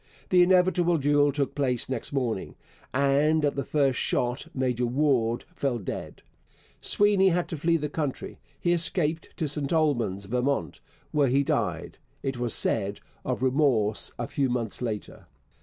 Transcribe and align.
The 0.29 0.41
inevitable 0.41 0.97
duel 0.97 1.31
took 1.31 1.53
place 1.53 1.87
next 1.87 2.11
morning, 2.11 2.55
and 2.91 3.45
at 3.45 3.55
the 3.55 3.63
first 3.63 3.99
shot 3.99 4.47
Major 4.55 4.87
Warde 4.87 5.43
fell 5.53 5.77
dead. 5.77 6.23
Sweeny 6.81 7.29
had 7.29 7.47
to 7.49 7.55
flee 7.57 7.77
the 7.77 7.87
country. 7.87 8.39
He 8.59 8.73
escaped 8.73 9.37
to 9.37 9.47
St 9.47 9.71
Albans, 9.71 10.25
Vermont, 10.25 10.79
where 11.11 11.27
he 11.27 11.43
died, 11.43 11.99
it 12.23 12.39
was 12.39 12.55
said, 12.55 12.99
of 13.23 13.43
remorse 13.43 14.11
a 14.17 14.25
few 14.25 14.49
months 14.49 14.81
later. 14.81 15.27